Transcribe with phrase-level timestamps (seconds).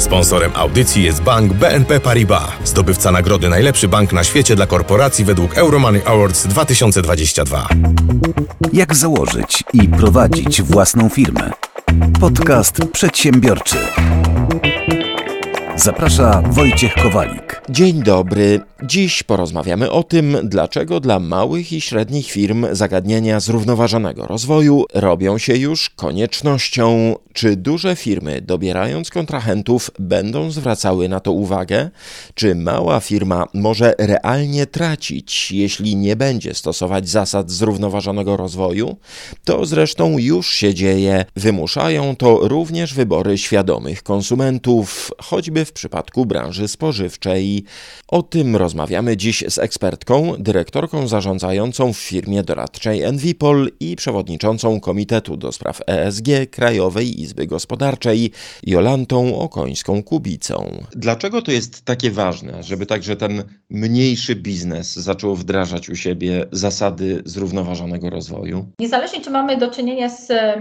[0.00, 5.58] Sponsorem audycji jest bank BNP Paribas, zdobywca nagrody Najlepszy Bank na świecie dla korporacji według
[5.58, 7.68] Euromoney Awards 2022.
[8.72, 11.50] Jak założyć i prowadzić własną firmę?
[12.20, 13.76] Podcast przedsiębiorczy.
[15.80, 17.62] Zaprasza Wojciech Kowalik.
[17.70, 18.60] Dzień dobry.
[18.82, 25.56] Dziś porozmawiamy o tym, dlaczego dla małych i średnich firm zagadnienia zrównoważonego rozwoju robią się
[25.56, 27.14] już koniecznością.
[27.32, 31.90] Czy duże firmy, dobierając kontrahentów, będą zwracały na to uwagę?
[32.34, 38.96] Czy mała firma może realnie tracić, jeśli nie będzie stosować zasad zrównoważonego rozwoju?
[39.44, 41.24] To zresztą już się dzieje.
[41.36, 47.64] Wymuszają to również wybory świadomych konsumentów, choćby w przypadku branży spożywczej.
[48.08, 55.36] O tym rozmawiamy dziś z ekspertką, dyrektorką zarządzającą w firmie doradczej Envipol i przewodniczącą Komitetu
[55.36, 58.30] do Spraw ESG Krajowej Izby Gospodarczej
[58.62, 60.84] Jolantą Okońską-Kubicą.
[60.92, 67.22] Dlaczego to jest takie ważne, żeby także ten mniejszy biznes zaczął wdrażać u siebie zasady
[67.24, 68.66] zrównoważonego rozwoju?
[68.78, 70.60] Niezależnie czy mamy do czynienia z e,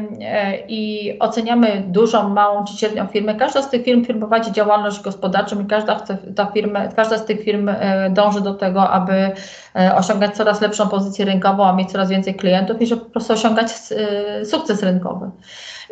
[0.68, 5.66] i oceniamy dużą, małą czy średnią firmę, każda z tych firm prowadzi działalność gospodarczą i
[5.66, 6.00] każda,
[6.36, 9.32] ta firma, każda z tych firm e, dąży do tego, aby
[9.76, 13.34] e, osiągać coraz lepszą pozycję rynkową, a mieć coraz więcej klientów i żeby po prostu
[13.34, 15.30] osiągać e, sukces rynkowy.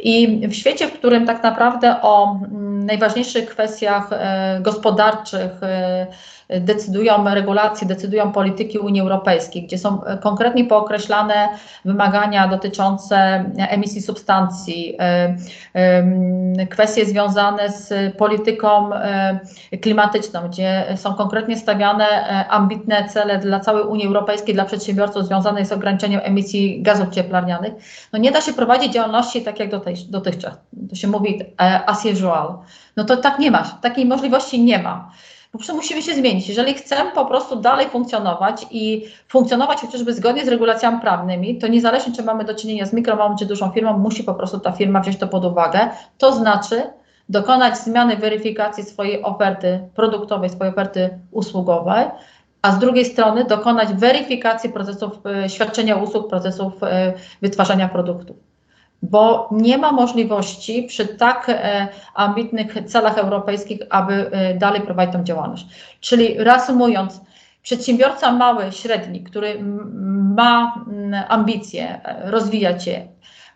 [0.03, 4.09] I w świecie, w którym tak naprawdę o najważniejszych kwestiach
[4.61, 5.52] gospodarczych,
[6.50, 11.50] decydują regulacje, decydują polityki Unii Europejskiej, gdzie są konkretnie pookreślane
[11.86, 14.98] wymagania dotyczące emisji substancji,
[16.70, 18.89] kwestie związane z polityką
[19.81, 22.06] klimatyczną, gdzie są konkretnie stawiane
[22.50, 27.73] ambitne cele dla całej Unii Europejskiej, dla przedsiębiorców związane z ograniczeniem emisji gazów cieplarnianych.
[28.14, 29.70] No nie da się prowadzić działalności tak jak
[30.09, 30.58] dotychczas.
[30.89, 31.42] To się mówi
[31.86, 32.58] as usual.
[32.98, 35.11] No to tak nie ma, takiej możliwości nie ma.
[35.52, 36.50] Po prostu musimy się zmienić.
[36.50, 42.14] Jeżeli chcemy po prostu dalej funkcjonować i funkcjonować chociażby zgodnie z regulacjami prawnymi, to niezależnie
[42.14, 44.99] czy mamy do czynienia z mikro, małą czy dużą firmą, musi po prostu ta firma
[44.99, 45.89] wziąć to pod uwagę.
[46.17, 46.83] To znaczy
[47.30, 52.05] dokonać zmiany weryfikacji swojej oferty produktowej, swojej oferty usługowej,
[52.61, 58.46] a z drugiej strony dokonać weryfikacji procesów e, świadczenia usług, procesów e, wytwarzania produktów
[59.02, 65.23] bo nie ma możliwości przy tak e, ambitnych celach europejskich, aby e, dalej prowadzić tą
[65.23, 65.65] działalność.
[65.99, 67.21] Czyli reasumując,
[67.61, 69.59] przedsiębiorca mały, średni, który
[70.35, 70.85] ma
[71.27, 73.08] ambicje e, rozwijać je,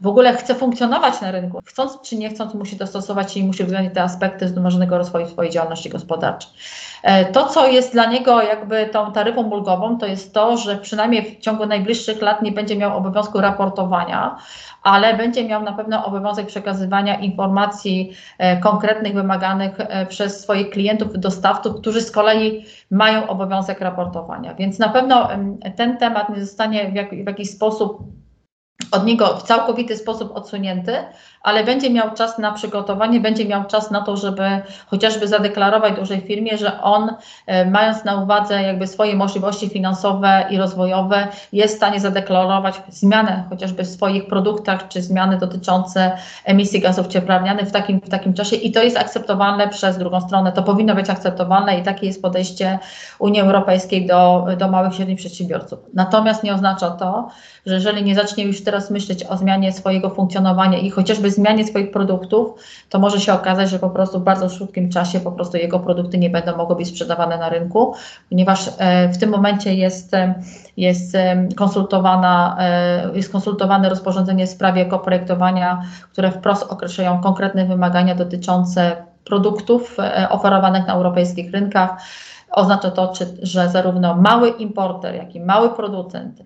[0.01, 3.63] w ogóle chce funkcjonować na rynku, chcąc czy nie chcąc, musi dostosować się i musi
[3.63, 6.51] uwzględnić te aspekty zrównoważonego rozwoju swojej działalności gospodarczej.
[7.33, 11.39] To, co jest dla niego jakby tą taryfą ulgową, to jest to, że przynajmniej w
[11.39, 14.37] ciągu najbliższych lat nie będzie miał obowiązku raportowania
[14.83, 21.19] ale będzie miał na pewno obowiązek przekazywania informacji e, konkretnych, wymaganych e, przez swoich klientów,
[21.19, 24.53] dostawców, którzy z kolei mają obowiązek raportowania.
[24.53, 25.29] Więc na pewno
[25.75, 28.03] ten temat nie zostanie w, jak, w jakiś sposób
[28.91, 30.93] od niego w całkowity sposób odsunięty,
[31.41, 34.43] ale będzie miał czas na przygotowanie, będzie miał czas na to, żeby
[34.87, 37.13] chociażby zadeklarować dużej firmie, że on,
[37.45, 43.43] e, mając na uwadze jakby swoje możliwości finansowe i rozwojowe, jest w stanie zadeklarować zmianę
[43.49, 46.11] chociażby w swoich produktach, czy zmiany dotyczące
[46.45, 50.51] emisji gazów cieplarnianych w takim, w takim czasie i to jest akceptowalne przez drugą stronę.
[50.51, 52.79] To powinno być akceptowalne i takie jest podejście
[53.19, 55.79] Unii Europejskiej do, do małych i średnich przedsiębiorców.
[55.93, 57.29] Natomiast nie oznacza to,
[57.65, 61.91] że jeżeli nie zacznie już teraz myśleć o zmianie swojego funkcjonowania i chociażby zmianie swoich
[61.91, 62.59] produktów,
[62.89, 66.17] to może się okazać, że po prostu w bardzo krótkim czasie po prostu jego produkty
[66.17, 67.93] nie będą mogły być sprzedawane na rynku,
[68.29, 70.33] ponieważ e, w tym momencie jest, e,
[70.77, 72.57] jest e, konsultowana,
[73.13, 78.95] jest konsultowane rozporządzenie w sprawie koprojektowania, które wprost określają konkretne wymagania dotyczące
[79.25, 79.97] produktów
[80.29, 81.89] oferowanych na europejskich rynkach.
[82.51, 86.41] Oznacza to, czy, że zarówno mały importer, jak i mały producent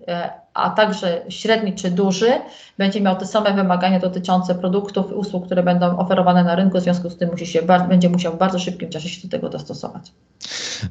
[0.56, 2.32] a także średni czy duży,
[2.78, 6.82] będzie miał te same wymagania dotyczące produktów i usług, które będą oferowane na rynku, w
[6.82, 10.12] związku z tym musi się, będzie musiał w bardzo szybkim czasie się do tego dostosować.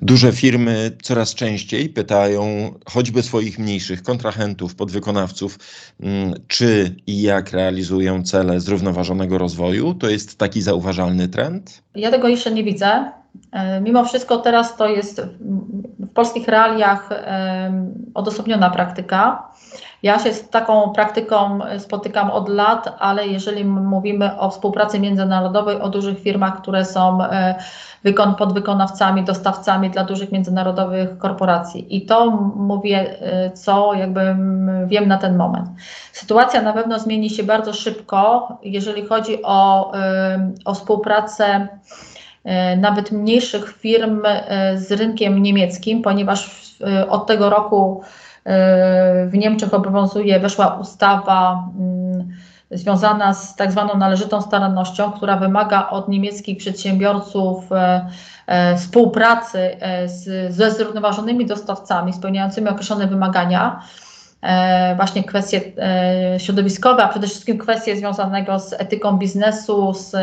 [0.02, 5.60] Duże firmy coraz częściej pytają choćby swoich mniejszych kontrahentów, podwykonawców,
[6.00, 9.94] mm, czy i jak realizują cele zrównoważonego rozwoju.
[9.94, 11.84] To jest taki zauważalny trend?
[11.96, 13.12] Ja tego jeszcze nie widzę.
[13.52, 15.22] E, mimo wszystko teraz to jest
[16.00, 17.10] w polskich realiach
[18.14, 19.50] odosobniona praktyka.
[20.04, 25.90] Ja się z taką praktyką spotykam od lat, ale jeżeli mówimy o współpracy międzynarodowej, o
[25.90, 27.56] dużych firmach, które są e,
[28.04, 31.96] wykon, podwykonawcami, dostawcami dla dużych międzynarodowych korporacji.
[31.98, 34.36] I to mówię, e, co jakby
[34.86, 35.70] wiem na ten moment.
[36.12, 39.92] Sytuacja na pewno zmieni się bardzo szybko, jeżeli chodzi o,
[40.66, 41.68] o współpracę
[42.78, 44.22] nawet mniejszych firm
[44.76, 46.66] z rynkiem niemieckim, ponieważ
[47.10, 48.02] od tego roku
[49.28, 52.36] w Niemczech obowiązuje, weszła ustawa mm,
[52.72, 58.08] związana z tak zwaną należytą starannością, która wymaga od niemieckich przedsiębiorców e,
[58.48, 60.08] e, współpracy e,
[60.50, 63.80] ze zrównoważonymi dostawcami spełniającymi określone wymagania.
[64.96, 65.62] Właśnie kwestie
[66.38, 70.16] środowiskowe, a przede wszystkim kwestie związane z etyką biznesu, z,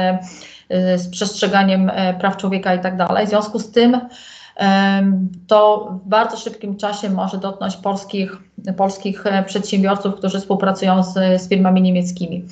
[0.97, 3.27] z przestrzeganiem praw człowieka i tak dalej.
[3.27, 4.01] W związku z tym
[5.47, 8.37] to w bardzo szybkim czasie może dotknąć polskich,
[8.77, 12.45] polskich e, przedsiębiorców, którzy współpracują z, z firmami niemieckimi.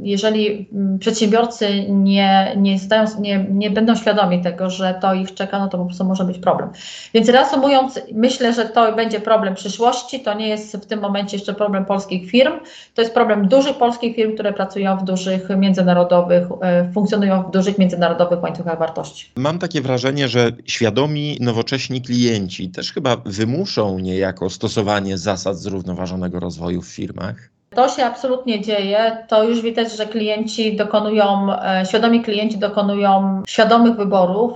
[0.00, 5.58] Jeżeli mm, przedsiębiorcy nie, nie, zdają, nie, nie będą świadomi tego, że to ich czeka,
[5.58, 6.70] no to po prostu może być problem.
[7.14, 10.20] Więc reasumując, myślę, że to będzie problem przyszłości.
[10.20, 12.52] To nie jest w tym momencie jeszcze problem polskich firm.
[12.94, 17.78] To jest problem dużych polskich firm, które pracują w dużych międzynarodowych, e, funkcjonują w dużych
[17.78, 19.30] międzynarodowych łańcuchach wartości.
[19.36, 26.82] Mam takie wrażenie, że świadomi, nowocześni klienci też chyba wymuszą niejako stosowanie zasad zrównoważonego rozwoju
[26.82, 27.36] w firmach.
[27.74, 29.24] To się absolutnie dzieje.
[29.28, 34.52] To już widać, że klienci dokonują, e, świadomi klienci dokonują świadomych wyborów.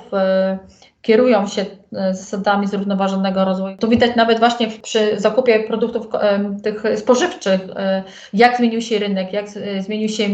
[0.98, 3.76] E, kierują się e, zasadami zrównoważonego rozwoju.
[3.76, 8.02] To widać nawet właśnie przy zakupie produktów e, tych spożywczych, e,
[8.32, 9.48] jak zmienił się rynek, jak
[9.80, 10.24] zmienił się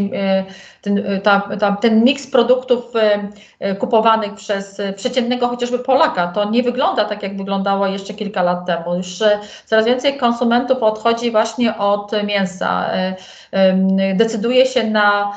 [0.81, 2.93] ten, ta, ta, ten miks produktów
[3.79, 6.27] kupowanych przez przeciętnego chociażby Polaka.
[6.27, 8.95] To nie wygląda tak, jak wyglądało jeszcze kilka lat temu.
[8.95, 9.19] Już
[9.65, 12.89] coraz więcej konsumentów odchodzi właśnie od mięsa.
[14.15, 15.31] Decyduje się na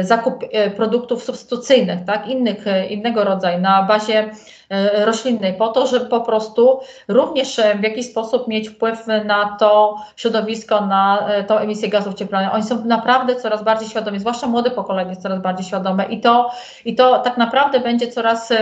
[0.00, 0.44] zakup
[0.76, 4.30] produktów substytucyjnych, tak, innych, innego rodzaju, na bazie
[4.63, 4.63] E,
[5.04, 10.86] roślinnej, po to, żeby po prostu również w jakiś sposób mieć wpływ na to środowisko,
[10.86, 12.54] na e, tą emisję gazów cieplarnianych.
[12.54, 16.50] Oni są naprawdę coraz bardziej świadomi, zwłaszcza młode pokolenie jest coraz bardziej świadome i to,
[16.84, 18.52] i to tak naprawdę będzie coraz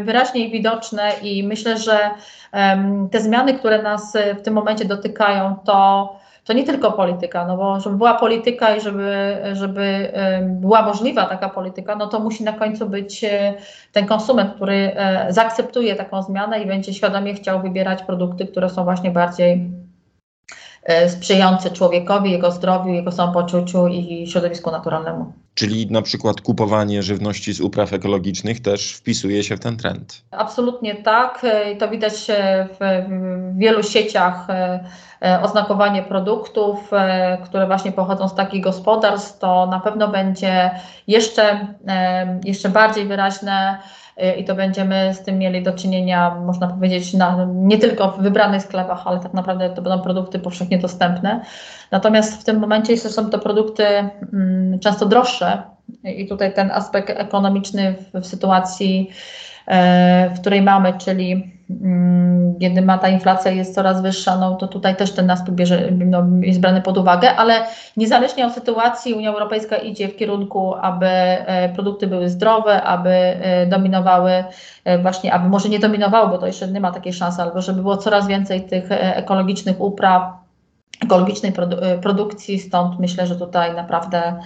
[0.00, 2.10] wyraźniej widoczne i myślę, że
[3.10, 6.16] te zmiany, które nas w tym momencie dotykają, to
[6.46, 10.12] to nie tylko polityka, no bo żeby była polityka i żeby, żeby
[10.42, 13.54] była możliwa taka polityka, no to musi na końcu być e,
[13.92, 18.84] ten konsument, który e, zaakceptuje taką zmianę i będzie świadomie chciał wybierać produkty, które są
[18.84, 19.70] właśnie bardziej
[21.08, 25.32] sprzyjające człowiekowi, jego zdrowiu, jego samopoczuciu i środowisku naturalnemu.
[25.54, 30.22] Czyli na przykład kupowanie żywności z upraw ekologicznych też wpisuje się w ten trend.
[30.30, 31.46] Absolutnie tak.
[31.78, 32.14] To widać
[32.78, 33.04] w
[33.58, 34.46] wielu sieciach
[35.22, 40.70] E, oznakowanie produktów, e, które właśnie pochodzą z takich gospodarstw, to na pewno będzie
[41.06, 43.78] jeszcze, e, jeszcze bardziej wyraźne
[44.38, 48.62] i to będziemy z tym mieli do czynienia, można powiedzieć, na, nie tylko w wybranych
[48.62, 51.40] sklepach, ale tak naprawdę to będą produkty powszechnie dostępne.
[51.90, 55.62] Natomiast w tym momencie jeszcze są to produkty mm, często droższe
[56.04, 59.10] i tutaj ten aspekt ekonomiczny w, w sytuacji,
[60.34, 61.55] w której mamy, czyli
[62.60, 66.22] kiedy ma ta inflacja jest coraz wyższa, no to tutaj też ten aspekt bierze, no,
[66.40, 67.66] jest brany pod uwagę, ale
[67.96, 73.66] niezależnie od sytuacji Unia Europejska idzie w kierunku, aby e, produkty były zdrowe, aby e,
[73.66, 74.44] dominowały
[74.84, 77.82] e, właśnie, aby może nie dominowały, bo to jeszcze nie ma takiej szansy, albo żeby
[77.82, 80.22] było coraz więcej tych ekologicznych upraw,
[81.04, 84.36] ekologicznej produ produkcji, stąd myślę, że tutaj naprawdę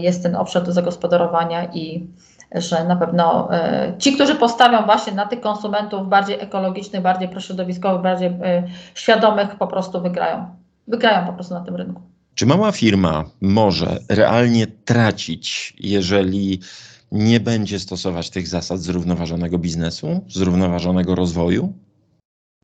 [0.00, 2.06] jest ten obszar do zagospodarowania i
[2.54, 8.02] że na pewno e, ci, którzy postawią właśnie na tych konsumentów bardziej ekologicznych, bardziej prośrodowiskowych,
[8.02, 8.62] bardziej e,
[8.94, 10.46] świadomych, po prostu wygrają.
[10.88, 12.02] Wygrają po prostu na tym rynku.
[12.34, 16.60] Czy mała firma może realnie tracić, jeżeli
[17.12, 21.72] nie będzie stosować tych zasad zrównoważonego biznesu, zrównoważonego rozwoju?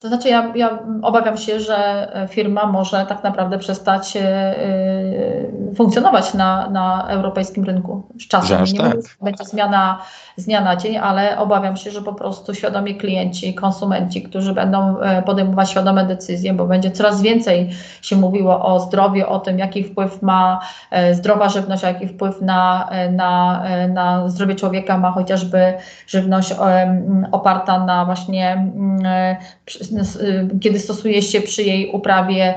[0.00, 4.22] To znaczy, ja, ja, obawiam się, że e, firma może tak naprawdę przestać yy,
[5.74, 8.64] funkcjonować na, na europejskim rynku z czasem.
[8.64, 8.96] Nie tak.
[9.22, 9.98] będzie zmiana
[10.36, 14.96] z dnia na dzień, ale obawiam się, że po prostu świadomi klienci, konsumenci, którzy będą
[15.26, 17.70] podejmować świadome decyzje, bo będzie coraz więcej
[18.02, 20.60] się mówiło o zdrowiu, o tym, jaki wpływ ma
[21.12, 25.74] zdrowa żywność, a jaki wpływ na, na, na zdrowie człowieka ma chociażby
[26.06, 26.54] żywność
[27.32, 28.70] oparta na właśnie
[29.06, 29.84] Y,
[30.60, 32.54] kiedy stosuje się przy jej uprawie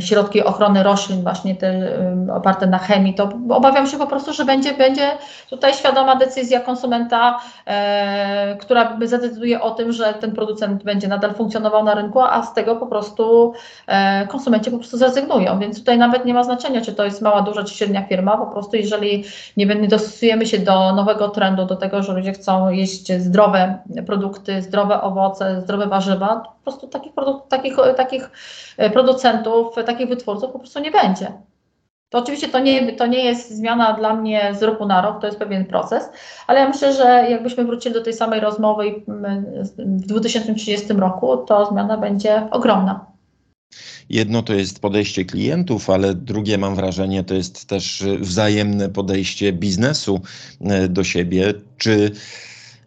[0.00, 1.98] środki ochrony roślin, właśnie te
[2.34, 5.10] oparte na chemii, to obawiam się po prostu, że będzie, będzie
[5.50, 11.84] tutaj świadoma decyzja konsumenta, e, która zadecyduje o tym, że ten producent będzie nadal funkcjonował
[11.84, 13.52] na rynku, a z tego po prostu
[13.86, 15.58] e, konsumenci po prostu zrezygnują.
[15.58, 18.36] Więc tutaj nawet nie ma znaczenia, czy to jest mała, duża czy średnia firma.
[18.36, 19.24] Po prostu jeżeli
[19.56, 25.00] nie, dostosujemy się do nowego trendu, do tego, że ludzie chcą jeść zdrowe produkty, zdrowe
[25.00, 28.30] owoce, zdrowe warzywa, po prostu takich, produkt, takich, takich
[28.76, 31.32] produktów producentów, takich wytwórców po prostu nie będzie.
[32.08, 35.26] To oczywiście to nie, to nie jest zmiana dla mnie z roku na rok, to
[35.26, 36.04] jest pewien proces,
[36.46, 38.84] ale ja myślę, że jakbyśmy wrócili do tej samej rozmowy
[39.78, 43.06] w 2030 roku, to zmiana będzie ogromna.
[44.08, 50.20] Jedno to jest podejście klientów, ale drugie mam wrażenie to jest też wzajemne podejście biznesu
[50.60, 51.54] e, do siebie.
[51.78, 52.10] Czy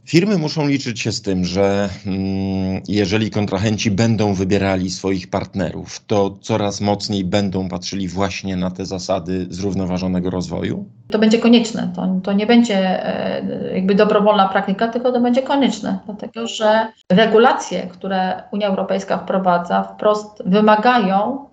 [0.08, 6.38] Firmy muszą liczyć się z tym, że mm, jeżeli kontrahenci będą wybierali swoich partnerów, to
[6.42, 10.86] coraz mocniej będą patrzyli właśnie na te zasady zrównoważonego rozwoju?
[11.08, 11.92] To będzie konieczne.
[11.96, 17.88] To, to nie będzie e, jakby dobrowolna praktyka, tylko to będzie konieczne, dlatego że regulacje,
[17.88, 21.46] które Unia Europejska wprowadza, wprost wymagają,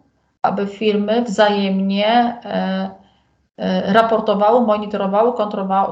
[0.43, 2.07] aby firmy wzajemnie
[2.45, 3.04] e,
[3.93, 5.33] raportowały, monitorowały,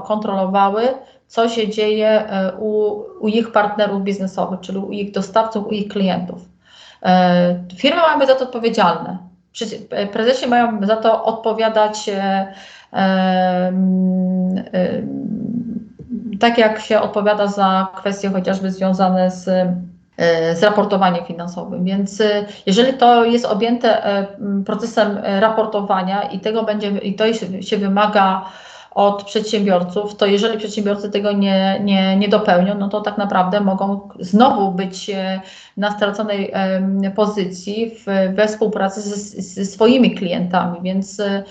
[0.07, 0.89] kontrolowały
[1.33, 5.89] co się dzieje e, u, u ich partnerów biznesowych, czyli u ich dostawców, u ich
[5.89, 6.49] klientów.
[7.03, 9.19] E, firmy mają być za to odpowiedzialne.
[9.91, 12.11] E, prezesi mają za to odpowiadać
[16.41, 19.69] tak, jak się odpowiada za kwestie chociażby związane z
[20.55, 21.85] z raportowaniem finansowym.
[21.85, 22.23] Więc
[22.67, 24.03] jeżeli to jest objęte
[24.67, 27.25] procesem raportowania i tego będzie i to
[27.61, 28.45] się wymaga
[28.95, 34.09] od przedsiębiorców, to jeżeli przedsiębiorcy tego nie, nie, nie dopełnią, no to tak naprawdę mogą
[34.21, 35.41] znowu być e,
[35.77, 36.53] na straconej
[37.17, 41.43] pozycji w, we współpracy ze, ze swoimi klientami, więc e, e,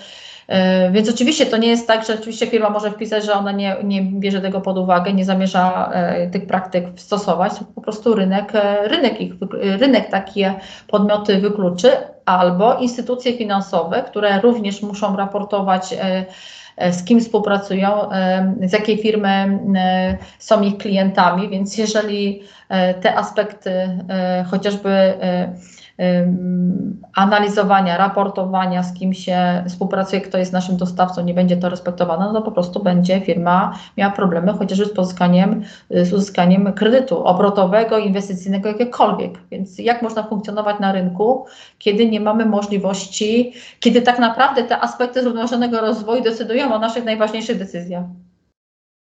[0.92, 4.02] więc oczywiście to nie jest tak, że oczywiście firma może wpisać, że ona nie, nie
[4.02, 5.92] bierze tego pod uwagę, nie zamierza
[6.32, 8.54] tych praktyk stosować, po prostu rynek,
[8.84, 10.54] rynek, ich, rynek takie
[10.88, 11.92] podmioty wykluczy,
[12.26, 15.96] albo instytucje finansowe, które również muszą raportować
[16.82, 22.44] E, z kim współpracują, e, z jakiej firmy e, są ich klientami, więc jeżeli
[23.02, 23.72] te aspekty
[24.52, 25.14] chociażby
[27.16, 32.34] analizowania, raportowania, z kim się współpracuje, kto jest naszym dostawcą, nie będzie to respektowane, no
[32.34, 38.70] to po prostu będzie firma miała problemy chociażby z pozyskaniem, z uzyskaniem kredytu obrotowego, inwestycyjnego,
[38.70, 39.40] jakiekolwiek.
[39.52, 41.46] Więc jak można funkcjonować na rynku,
[41.78, 47.58] kiedy nie mamy możliwości, kiedy tak naprawdę te aspekty zrównoważonego rozwoju decydują o naszych najważniejszych
[47.58, 48.04] decyzjach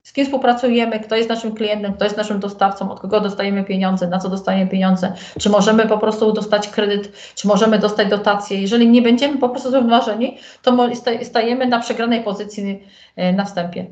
[0.03, 4.07] z kim współpracujemy, kto jest naszym klientem, kto jest naszym dostawcą, od kogo dostajemy pieniądze,
[4.07, 8.61] na co dostajemy pieniądze, czy możemy po prostu dostać kredyt, czy możemy dostać dotację.
[8.61, 10.89] Jeżeli nie będziemy po prostu zrównoważeni, to
[11.23, 12.83] stajemy na przegranej pozycji
[13.15, 13.87] e, na wstępie.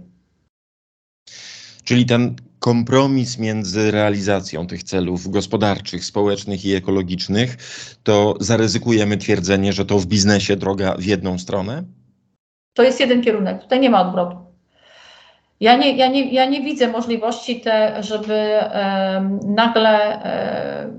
[1.84, 7.58] Czyli ten kompromis między realizacją tych celów gospodarczych, społecznych i ekologicznych,
[8.04, 11.84] to zaryzykujemy twierdzenie, że to w biznesie droga w jedną stronę?
[12.74, 14.47] To jest jeden kierunek, tutaj nie ma odwrotu.
[15.60, 20.94] Ja nie, ja nie, ja nie widzę możliwości, te, żeby e, nagle e,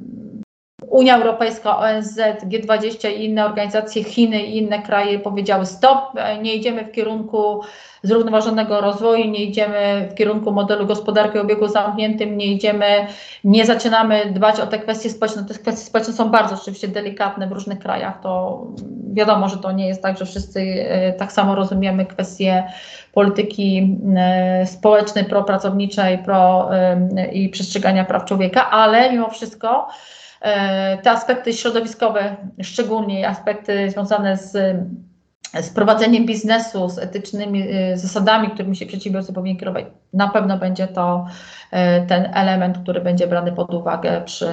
[0.90, 6.54] Unia Europejska, ONZ, G20 i inne organizacje, Chiny i inne kraje powiedziały stop, e, nie
[6.54, 7.60] idziemy w kierunku
[8.02, 13.06] zrównoważonego rozwoju, nie idziemy w kierunku modelu gospodarki o obiegu zamkniętym, nie idziemy,
[13.44, 15.44] nie zaczynamy dbać o te kwestie społeczne.
[15.44, 18.20] Te kwestie społeczne są bardzo oczywiście delikatne w różnych krajach.
[18.20, 18.62] To
[19.12, 22.64] wiadomo, że to nie jest tak, że wszyscy e, tak samo rozumiemy kwestie
[23.12, 26.70] polityki e, społecznej, propracowniczej pro,
[27.32, 30.27] i przestrzegania praw człowieka, ale mimo wszystko E,
[31.02, 34.52] te aspekty środowiskowe, szczególnie aspekty związane z,
[35.60, 40.86] z prowadzeniem biznesu, z etycznymi e, zasadami, którymi się przedsiębiorcy powinni kierować, na pewno będzie
[40.86, 41.26] to
[41.70, 44.52] e, ten element, który będzie brany pod uwagę przy,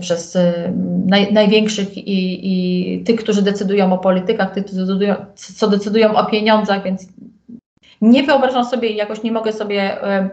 [0.00, 0.38] przez
[1.06, 6.26] naj, największych i, i tych, którzy decydują o politykach, tych, którzy decydują, co decydują o
[6.26, 7.06] pieniądzach, więc
[8.00, 10.28] nie wyobrażam sobie, jakoś nie mogę sobie E,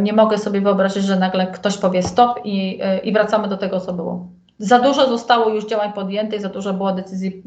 [0.00, 3.80] nie mogę sobie wyobrazić, że nagle ktoś powie stop i, e, i wracamy do tego,
[3.80, 4.26] co było.
[4.58, 7.42] Za dużo zostało już działań podjętych, za dużo było decyzji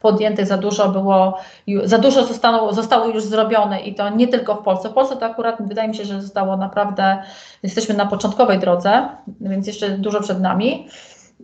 [0.00, 1.38] podjętych, za dużo było,
[1.84, 4.88] za dużo zostało, zostało już zrobione i to nie tylko w Polsce.
[4.88, 7.22] W Polsce to akurat wydaje mi się, że zostało naprawdę,
[7.62, 9.08] jesteśmy na początkowej drodze,
[9.40, 10.88] więc jeszcze dużo przed nami.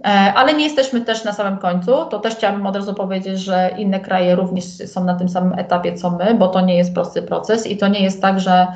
[0.05, 2.05] E, ale nie jesteśmy też na samym końcu.
[2.11, 5.95] To też chciałabym od razu powiedzieć, że inne kraje również są na tym samym etapie
[5.95, 8.67] co my, bo to nie jest prosty proces i to nie jest tak, że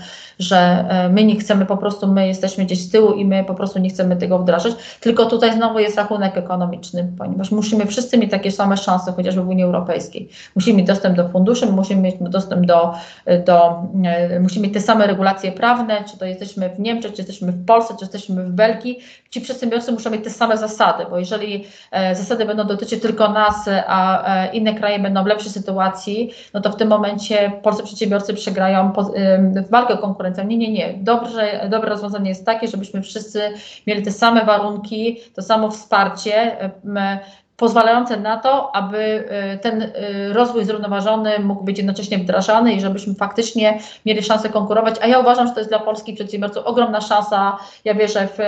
[0.40, 3.54] że e, my nie chcemy po prostu, my jesteśmy gdzieś z tyłu i my po
[3.54, 8.30] prostu nie chcemy tego wdrażać, tylko tutaj znowu jest rachunek ekonomiczny, ponieważ musimy wszyscy mieć
[8.30, 10.28] takie same szanse, chociażby w Unii Europejskiej.
[10.54, 12.94] Musimy mieć dostęp do funduszy, musimy mieć dostęp do,
[13.44, 17.52] do e, musimy mieć te same regulacje prawne, czy to jesteśmy w Niemczech, czy jesteśmy
[17.52, 18.98] w Polsce, czy jesteśmy w Belgii.
[19.30, 23.68] Ci przedsiębiorcy muszą mieć te same zasady, bo jeżeli e, zasady będą dotyczyć tylko nas,
[23.86, 28.92] a inne kraje będą w lepszej sytuacji, no to w tym momencie polscy przedsiębiorcy przegrają
[29.70, 30.94] walkę konkurencyjną nie, nie, nie.
[30.96, 33.40] Dobrze, dobre rozwiązanie jest takie, żebyśmy wszyscy
[33.86, 36.56] mieli te same warunki, to samo wsparcie
[37.60, 39.28] pozwalające na to, aby
[39.62, 39.92] ten
[40.32, 44.94] rozwój zrównoważony mógł być jednocześnie wdrażany i żebyśmy faktycznie mieli szansę konkurować.
[45.02, 47.58] A ja uważam, że to jest dla polskich przedsiębiorców ogromna szansa.
[47.84, 48.38] Ja wierzę w,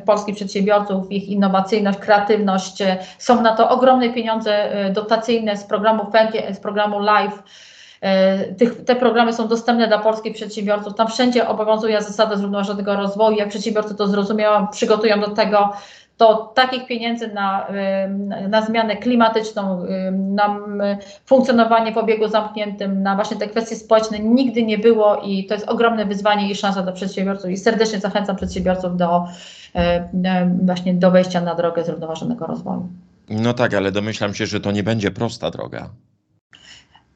[0.00, 2.82] w polskich przedsiębiorców, ich innowacyjność, kreatywność.
[3.18, 7.42] Są na to ogromne pieniądze dotacyjne z programu FENKie, z programu LIFE
[8.58, 10.94] tych, te programy są dostępne dla polskich przedsiębiorców.
[10.94, 13.36] Tam wszędzie obowiązuje zasada zrównoważonego rozwoju.
[13.36, 15.72] Jak przedsiębiorcy to zrozumieją, przygotują do tego,
[16.18, 17.66] to takich pieniędzy na,
[18.48, 20.58] na zmianę klimatyczną, na
[21.26, 25.68] funkcjonowanie w obiegu zamkniętym, na właśnie te kwestie społeczne nigdy nie było i to jest
[25.68, 29.26] ogromne wyzwanie i szansa dla przedsiębiorców i serdecznie zachęcam przedsiębiorców do
[30.62, 32.88] właśnie do wejścia na drogę zrównoważonego rozwoju.
[33.30, 35.90] No tak, ale domyślam się, że to nie będzie prosta droga.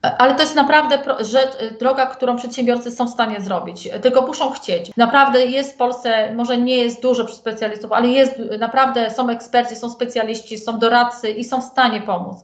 [0.02, 4.90] Ale to jest naprawdę rzecz, droga, którą przedsiębiorcy są w stanie zrobić, tylko muszą chcieć.
[4.97, 9.90] Naprawdę jest w Polsce, może nie jest dużo specjalistów, ale jest naprawdę, są eksperci, są
[9.90, 12.37] specjaliści, są doradcy i są w stanie pomóc.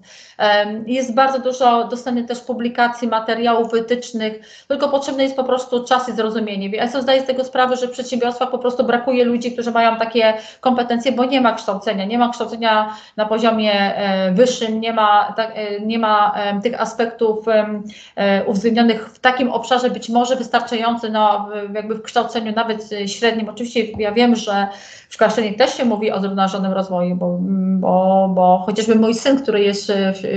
[0.86, 6.12] Jest bardzo dużo dostępnych też publikacji, materiałów wytycznych, tylko potrzebny jest po prostu czas i
[6.12, 6.68] zrozumienie.
[6.68, 9.96] Ja sobie zdaję z tego sprawę, że w przedsiębiorstwach po prostu brakuje ludzi, którzy mają
[9.96, 15.34] takie kompetencje, bo nie ma kształcenia, nie ma kształcenia na poziomie e, wyższym, nie ma,
[15.36, 17.47] e, nie ma tych aspektów
[18.46, 23.48] uwzględnionych w takim obszarze być może wystarczający no, jakby w kształceniu nawet średnim.
[23.48, 24.68] Oczywiście ja wiem, że
[25.08, 27.38] w średniej też się mówi o zrównoważonym rozwoju, bo,
[27.80, 29.92] bo, bo chociażby mój syn, który jest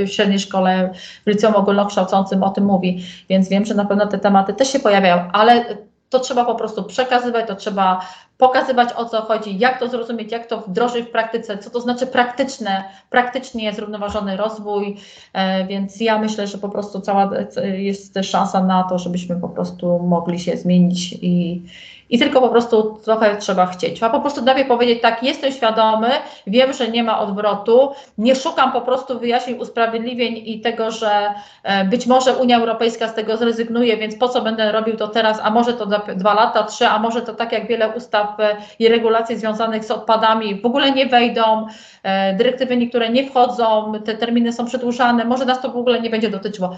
[0.05, 0.93] w średniej szkole
[1.25, 4.79] w liceum ogólnokształcącym o tym mówi, więc wiem, że na pewno te tematy też się
[4.79, 5.65] pojawiają, ale
[6.09, 8.05] to trzeba po prostu przekazywać, to trzeba
[8.41, 12.07] pokazywać o co chodzi, jak to zrozumieć, jak to wdrożyć w praktyce, co to znaczy
[12.07, 14.97] praktyczne, praktycznie zrównoważony rozwój,
[15.33, 17.29] e, więc ja myślę, że po prostu cała
[17.73, 21.63] jest szansa na to, żebyśmy po prostu mogli się zmienić i,
[22.11, 23.95] i tylko po prostu trochę trzeba chcieć.
[23.95, 26.09] Trzeba po prostu sobie powiedzieć, tak, jestem świadomy,
[26.47, 31.85] wiem, że nie ma odwrotu, nie szukam po prostu wyjaśnień, usprawiedliwień i tego, że e,
[31.85, 35.49] być może Unia Europejska z tego zrezygnuje, więc po co będę robił to teraz, a
[35.49, 39.37] może to dwa lata, trzy, a może to tak jak wiele ustaw e, i regulacji
[39.37, 41.67] związanych z odpadami w ogóle nie wejdą,
[42.03, 46.09] e, dyrektywy niektóre nie wchodzą, te terminy są przedłużane, może nas to w ogóle nie
[46.09, 46.75] będzie dotyczyło.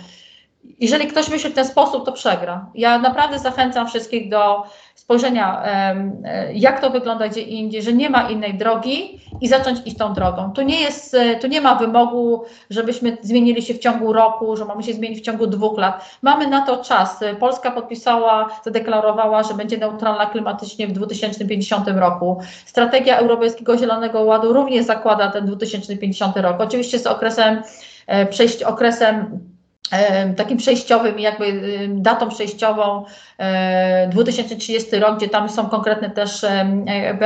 [0.79, 2.65] Jeżeli ktoś myśli w ten sposób, to przegra.
[2.75, 4.63] Ja naprawdę zachęcam wszystkich do
[4.95, 9.97] spojrzenia, e, jak to wygląda gdzie indziej, że nie ma innej drogi i zacząć iść
[9.97, 10.51] tą drogą.
[10.53, 14.65] Tu nie, jest, e, tu nie ma wymogu, żebyśmy zmienili się w ciągu roku, że
[14.65, 16.05] mamy się zmienić w ciągu dwóch lat.
[16.21, 17.19] Mamy na to czas.
[17.39, 22.41] Polska podpisała, zadeklarowała, że będzie neutralna klimatycznie w 2050 roku.
[22.65, 26.61] Strategia Europejskiego Zielonego Ładu również zakłada ten 2050 rok.
[26.61, 27.61] Oczywiście z okresem
[28.07, 29.39] e, przejść okresem
[30.37, 33.05] takim przejściowym, jakby datą przejściową
[34.09, 36.45] 2030 rok, gdzie tam są konkretne też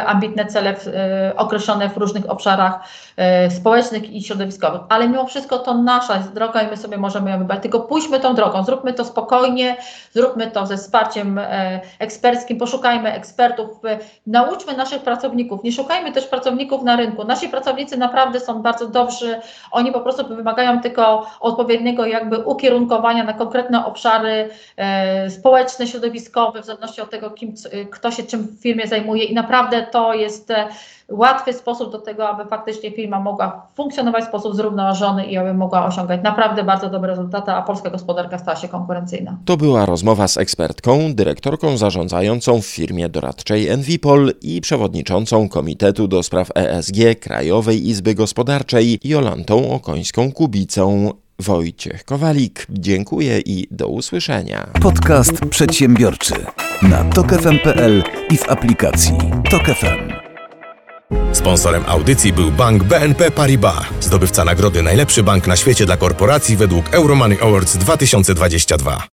[0.06, 2.80] ambitne cele e, określone w różnych obszarach
[3.17, 4.82] e, społecznych i środowiskowych.
[4.89, 7.62] Ale mimo wszystko to nasza jest droga i my sobie możemy ją wybrać.
[7.62, 9.75] Tylko pójdźmy tą drogą, zróbmy to spokojnie,
[10.13, 13.69] zróbmy to ze wsparciem e, eksperckim, poszukajmy ekspertów,
[14.27, 17.23] nauczmy naszych pracowników, nie szukajmy też pracowników na rynku.
[17.23, 19.39] Nasi pracownicy naprawdę są bardzo dobrzy,
[19.71, 24.50] oni po prostu wymagają tylko odpowiedniego jakby ukierunkowania na konkretne obszary
[25.30, 27.54] społeczne, środowiskowe, w zależności od tego, kim,
[27.91, 30.67] kto się czym w firmie zajmuje i naprawdę to jest e,
[31.10, 35.86] łatwy sposób do tego, aby faktycznie firma mogła funkcjonować w sposób zrównoważony i aby mogła
[35.86, 39.38] osiągać naprawdę bardzo dobre rezultaty, a polska gospodarka stała się konkurencyjna.
[39.46, 46.24] To była rozmowa z ekspertką, dyrektorką zarządzającą w firmie doradczej Envipol i przewodniczącą Komitetu do
[46.24, 51.12] Spraw ESG Krajowej Izby Gospodarczej Jolantą Okońską-Kubicą.
[51.39, 52.65] Wojciech Kowalik.
[52.69, 54.67] Dziękuję i do usłyszenia.
[54.82, 56.34] Podcast przedsiębiorczy
[56.82, 59.17] na tokefm.pl i w aplikacji
[59.50, 60.13] Tokefm.
[61.34, 66.93] Sponsorem audycji był bank BNP Paribas, zdobywca nagrody Najlepszy bank na świecie dla korporacji według
[66.93, 69.08] Euromoney Awards 2022.